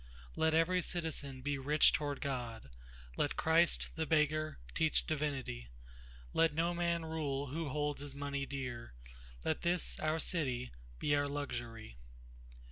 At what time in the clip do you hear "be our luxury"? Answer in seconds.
10.97-11.99